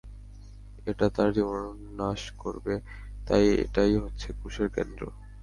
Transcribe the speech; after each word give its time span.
এটা 0.85 1.05
তার 1.09 1.29
জীবননাশ 1.33 2.21
করবে, 2.37 2.73
তাই 3.27 3.43
এটাই 3.63 3.93
হচ্ছে 3.95 4.27
ক্রুশের 4.31 4.69
কেন্দ্র। 4.69 5.01